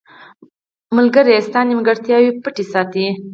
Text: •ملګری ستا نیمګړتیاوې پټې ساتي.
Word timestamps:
•ملګری 0.97 1.35
ستا 1.47 1.59
نیمګړتیاوې 1.69 2.31
پټې 2.43 2.63
ساتي. 2.71 3.07